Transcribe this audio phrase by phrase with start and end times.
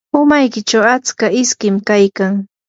[0.21, 2.33] umaykichu atska iskim kaykan.